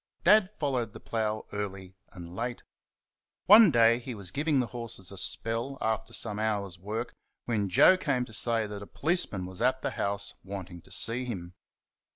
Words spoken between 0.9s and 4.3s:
the plough early and late. One day he